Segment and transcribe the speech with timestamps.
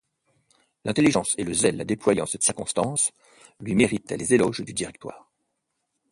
[0.83, 3.11] L’intelligence et le zèle déployés en cette circonstance,
[3.59, 5.29] lui mérite les éloges du directoire.